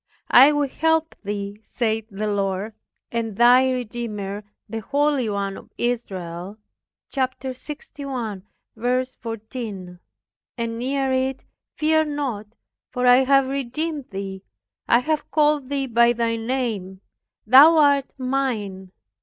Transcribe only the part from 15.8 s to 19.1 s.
by thy name; thou art mine.